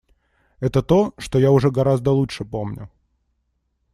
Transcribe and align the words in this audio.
Это 0.59 0.81
то, 0.81 1.13
что 1.19 1.37
я 1.37 1.51
уже 1.51 1.69
гораздо 1.69 2.09
лучше 2.11 2.43
помню. 2.43 2.89